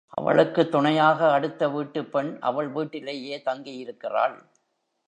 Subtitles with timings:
[0.07, 4.49] அவளுக்குத் துணையாக அடுத்த வீட்டுப் பெண் அவள் வீட்டிலேயே தங்கி இருக்கிறாள்.